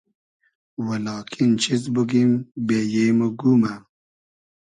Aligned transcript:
و 0.85 0.87
لاکین 1.05 1.51
چیز 1.61 1.83
بوگیم 1.93 2.31
بېیې 2.67 3.07
مۉ 3.17 3.21
گومۂ 3.39 3.73